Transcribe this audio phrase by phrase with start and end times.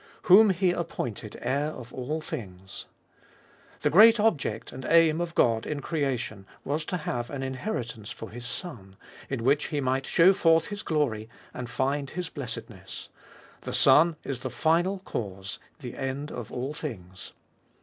[0.23, 2.85] Whom He appointed Heir of all things.
[3.81, 8.31] The great object and aim of God in creation was to have an inheritance for
[8.31, 8.95] His Son,
[9.29, 13.09] in which He might show forth His glory and find His blessedness.
[13.61, 17.33] The Son is the Final Cause, the End of all things.